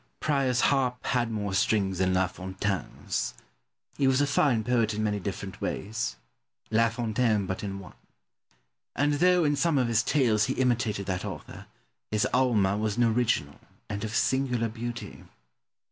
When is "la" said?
2.15-2.25, 6.71-6.89